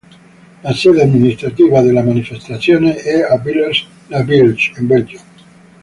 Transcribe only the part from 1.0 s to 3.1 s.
amministrativa della manifestazione